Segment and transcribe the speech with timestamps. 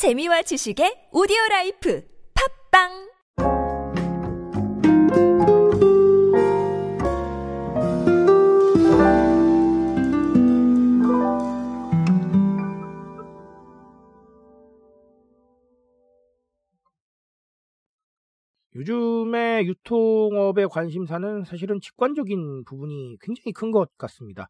[0.00, 2.02] 재미와 지식의 오디오 라이프
[2.72, 2.88] 팟빵
[18.74, 24.48] 요즘에 유통업의 관심사는 사실은 직관적인 부분이 굉장히 큰 것 같습니다.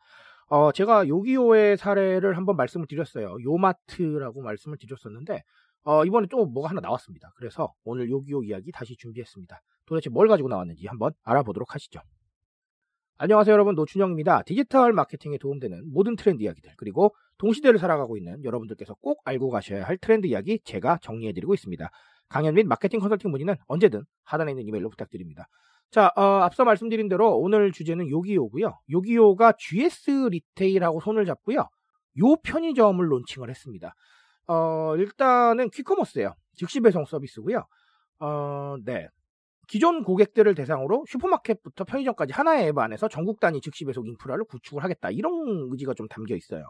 [0.51, 3.37] 어, 제가 요기요의 사례를 한번 말씀을 드렸어요.
[3.45, 5.45] 요마트라고 말씀을 드렸었는데,
[5.84, 7.33] 어, 이번에 또 뭐가 하나 나왔습니다.
[7.37, 9.62] 그래서 오늘 요기요 이야기 다시 준비했습니다.
[9.87, 12.01] 도대체 뭘 가지고 나왔는지 한번 알아보도록 하시죠.
[13.19, 14.42] 안녕하세요 여러분 노춘영입니다.
[14.42, 19.98] 디지털 마케팅에 도움되는 모든 트렌드 이야기들 그리고 동시대를 살아가고 있는 여러분들께서 꼭 알고 가셔야 할
[19.98, 21.91] 트렌드 이야기 제가 정리해드리고 있습니다.
[22.30, 25.48] 강연 및 마케팅 컨설팅 문의는 언제든 하단에 있는 이메일로 부탁드립니다.
[25.91, 28.79] 자, 어, 앞서 말씀드린 대로 오늘 주제는 요기요고요.
[28.91, 31.59] 요기요가 GS 리테일하고 손을 잡고요.
[31.59, 33.95] 요편의점을 론칭을 했습니다.
[34.47, 36.34] 어, 일단은 퀵커머스예요.
[36.55, 37.66] 즉시 배송 서비스고요.
[38.20, 39.09] 어, 네.
[39.67, 45.11] 기존 고객들을 대상으로 슈퍼마켓부터 편의점까지 하나의 앱 안에서 전국 단위 즉시 배송 인프라를 구축을 하겠다.
[45.11, 45.33] 이런
[45.70, 46.64] 의지가 좀 담겨 있어요.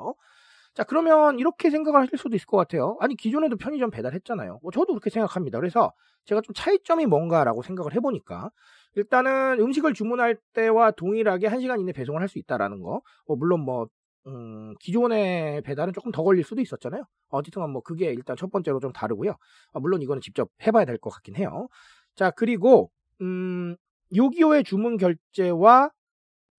[0.75, 2.97] 자, 그러면 이렇게 생각을 하실 수도 있을 것 같아요.
[3.01, 4.61] 아니, 기존에도 편의점 배달했잖아요.
[4.63, 5.59] 뭐 저도 그렇게 생각합니다.
[5.59, 5.93] 그래서
[6.27, 8.51] 제가 좀 차이점이 뭔가라고 생각을 해보니까
[8.95, 13.03] 일단은 음식을 주문할 때와 동일하게 1시간 이내 배송을 할 수 있다라는 거.
[13.27, 13.89] 뭐 물론 뭐
[14.27, 17.03] 음, 기존의 배달은 조금 더 걸릴 수도 있었잖아요.
[17.31, 19.33] 어쨌든 뭐 그게 일단 첫 번째로 좀 다르고요.
[19.73, 21.69] 아, 물론 이거는 직접 해봐야 될 것 같긴 해요.
[22.15, 22.91] 자, 그리고,
[23.23, 23.77] 음,
[24.15, 25.91] 요기요의 주문 결제와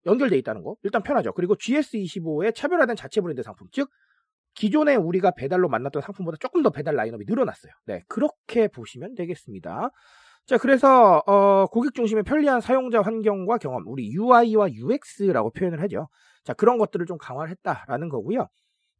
[0.05, 0.75] 연결돼 있다는 거.
[0.83, 1.33] 일단 편하죠.
[1.33, 3.67] 그리고 GS25의 차별화된 자체 브랜드 상품.
[3.71, 3.89] 즉,
[4.53, 7.71] 기존에 우리가 배달로 만났던 상품보다 조금 더 배달 라인업이 늘어났어요.
[7.85, 8.03] 네.
[8.07, 9.91] 그렇게 보시면 되겠습니다.
[10.45, 13.83] 자, 그래서, 어, 고객 중심의 편리한 사용자 환경과 경험.
[13.87, 16.09] 우리 UI와 UX라고 표현을 하죠.
[16.43, 18.47] 자, 그런 것들을 좀 강화를 했다라는 거고요.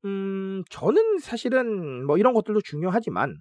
[0.06, 3.36] 음, 저는 사실은 뭐 이런 것들도 중요하지만,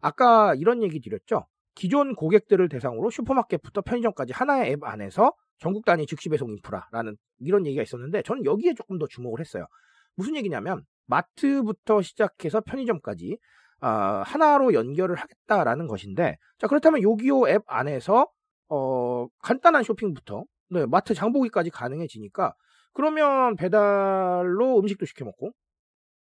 [0.00, 1.46] 아까 이런 얘기 드렸죠.
[1.74, 7.82] 기존 고객들을 대상으로 슈퍼마켓부터 편의점까지 하나의 앱 안에서 전국 단위 즉시 배송 인프라라는 이런 얘기가
[7.82, 9.66] 있었는데 저는 여기에 조금 더 주목을 했어요.
[10.14, 13.38] 무슨 얘기냐면 마트부터 시작해서 편의점까지
[13.80, 13.88] 어,
[14.24, 18.26] 하나로 연결을 하겠다라는 것인데 자 그렇다면 요기요 앱 안에서
[18.68, 22.52] 어, 간단한 쇼핑부터 네, 마트 장보기까지 가능해지니까
[22.92, 25.52] 그러면 배달로 음식도 시켜 먹고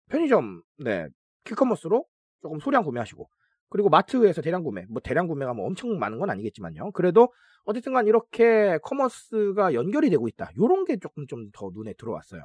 [0.09, 1.07] 편의점 네
[1.43, 2.05] quick commerce로
[2.41, 3.27] 조금 소량 구매하시고
[3.73, 6.91] 그리고 마트에서 대량 구매, 뭐 대량 구매가 뭐 엄청 많은 건 아니겠지만요.
[6.91, 7.33] 그래도
[7.65, 10.51] 어쨌든 간 이렇게 commerce가 연결이 되고 있다.
[10.59, 12.43] 요런 게 조금 좀 더 눈에 들어왔어요.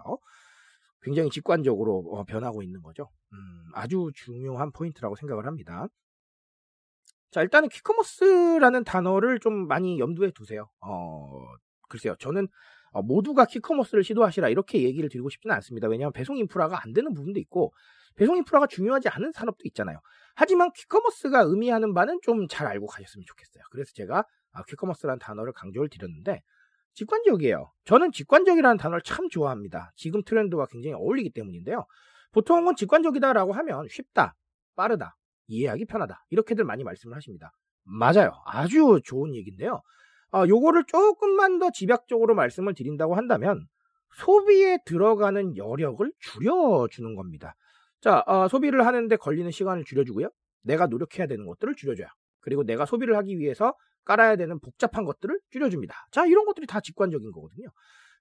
[1.02, 3.10] 굉장히 직관적으로 어, 변하고 있는 거죠.
[3.34, 3.36] 음,
[3.74, 5.88] 아주 중요한 포인트라고 생각을 합니다.
[7.30, 10.70] 자, 일단은 quick commerce라는 단어를 좀 많이 염두에 두세요.
[10.80, 11.44] 어,
[11.90, 12.16] 글쎄요.
[12.20, 12.48] 저는 어,
[12.92, 15.88] 모두가 quick commerce를 시도하시라 이렇게 얘기를 드리고 싶지는 않습니다.
[15.88, 17.72] 왜냐하면 배송 인프라가 안 되는 부분도 있고
[18.16, 20.00] 배송 인프라가 중요하지 않은 산업도 있잖아요.
[20.34, 23.62] 하지만 quick commerce가 의미하는 바는 좀 잘 알고 가셨으면 좋겠어요.
[23.70, 26.42] 그래서 제가 아, quick commerce라는 단어를 강조를 드렸는데
[26.94, 27.70] 직관적이에요.
[27.84, 29.92] 저는 직관적이라는 단어를 참 좋아합니다.
[29.94, 31.84] 지금 트렌드와 굉장히 어울리기 때문인데요.
[32.32, 34.34] 보통은 직관적이다라고 하면 쉽다,
[34.74, 35.16] 빠르다,
[35.46, 37.52] 이해하기 편하다 이렇게들 많이 말씀을 하십니다.
[37.84, 38.32] 맞아요.
[38.44, 39.80] 아주 좋은 얘기인데요.
[40.30, 43.66] 아, 요거를 조금만 더 집약적으로 말씀을 드린다고 한다면
[44.16, 47.54] 소비에 들어가는 여력을 줄여주는 겁니다.
[48.00, 50.28] 자, 어, 소비를 하는데 걸리는 시간을 줄여주고요.
[50.62, 52.06] 내가 노력해야 되는 것들을 줄여줘요.
[52.40, 53.74] 그리고 내가 소비를 하기 위해서
[54.04, 55.94] 깔아야 되는 복잡한 것들을 줄여줍니다.
[56.12, 57.68] 자, 이런 것들이 다 직관적인 거거든요.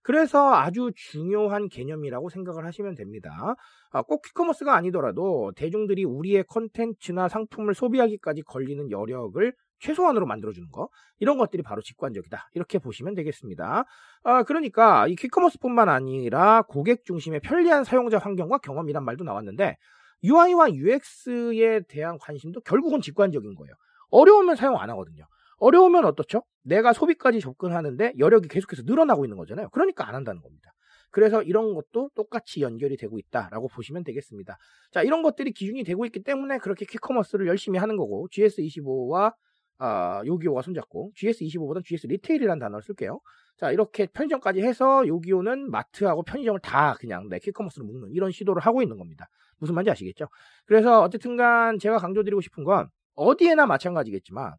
[0.02, 3.56] 그래서 아주 중요한 개념이라고 생각을 하시면 됩니다.
[3.92, 10.90] 아, 꼭 퀵커머스가 아니더라도 대중들이 우리의 컨텐츠나 상품을 소비하기까지 걸리는 여력을 최소한으로 만들어주는 거
[11.20, 13.86] 이런 것들이 바로 직관적이다 이렇게 보시면 되겠습니다.
[14.24, 19.78] 아, 그러니까 이 퀵커머스뿐만 아니라 고객 중심의 편리한 사용자 환경과 경험이란 말도 나왔는데
[20.24, 23.74] UI와 UX에 대한 관심도 결국은 직관적인 거예요.
[24.10, 25.26] 어려우면 사용 안 하거든요.
[25.60, 26.44] 어려우면 어떻죠?
[26.64, 29.70] 내가 소비까지 접근하는데 여력이 계속해서 늘어나고 있는 거잖아요.
[29.70, 30.72] 그러니까 안 한다는 겁니다.
[31.10, 34.58] 그래서 이런 것도 똑같이 연결이 되고 있다라고 보시면 되겠습니다.
[34.92, 39.34] 자, 이런 것들이 기준이 되고 있기 때문에 그렇게 퀵커머스를 열심히 하는 거고 GS25와
[39.80, 43.20] 아, 요기요가 손잡고 GS25보다 GS 리테일이라는 단어를 쓸게요.
[43.58, 48.82] 자, 이렇게 편의점까지 해서 요기요는 마트하고 편의점을 다 그냥 네, 퀵커머스로 묶는 이런 시도를 하고
[48.82, 49.28] 있는 겁니다.
[49.58, 50.28] 무슨 말인지 아시겠죠?
[50.66, 54.54] 그래서 어쨌든 간 제가 강조드리고 싶은 건 어디에나 마찬가지겠지만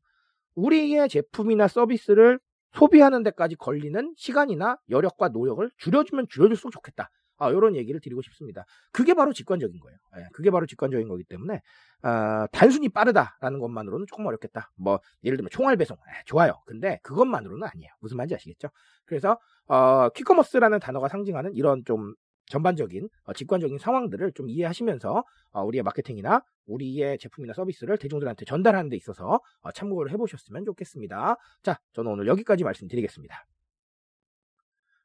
[0.57, 2.41] 우리의 제품이나 서비스를
[2.73, 7.11] 소비하는 데까지 걸리는 시간이나 여력과 노력을 줄여주면 줄여줄수록 좋겠다.
[7.39, 8.65] 아, 이런 얘기를 드리고 싶습니다.
[8.93, 9.99] 그게 바로 직관적인 거예요.
[10.17, 11.61] 예, 그게 바로 직관적인 거기 때문에
[12.03, 14.71] 어, 단순히 빠르다라는 것만으로는 조금 어렵겠다.
[14.77, 16.55] 뭐 예를 들면 총알 배송 예, 좋아요.
[16.67, 17.91] 근데 그것만으로는 아니에요.
[18.01, 18.69] 무슨 말인지 아시겠죠?
[19.07, 22.15] 그래서 어, 퀵커머스라는 단어가 상징하는 이런 좀
[22.49, 28.97] 전반적인 어, 직관적인 상황들을 좀 이해하시면서 어, 우리의 마케팅이나 우리의 제품이나 서비스를 대중들한테 전달하는 데
[28.97, 31.37] 있어서 어, 참고를 해보셨으면 좋겠습니다.
[31.63, 33.47] 자, 저는 오늘 여기까지 말씀드리겠습니다.